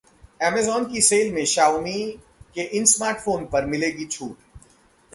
[0.41, 2.01] Amazon की sale में Xiaomi
[2.55, 4.37] के इन स्मार्टफोन्स पर मिलेगी छूट